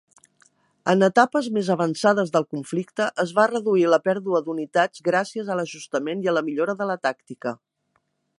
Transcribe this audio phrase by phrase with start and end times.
[0.93, 6.27] En etapes més avançades del conflicte, es va reduir la pèrdua d'unitats gràcies a l'ajustament
[6.29, 7.55] i la millora de la tàctica.